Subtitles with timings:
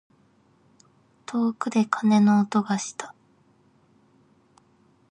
[1.27, 3.13] 遠くで鐘の音がした。